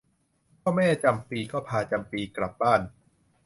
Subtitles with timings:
[0.61, 2.81] พ่อแม่จำปีก็พาจำปีกลับบ้าน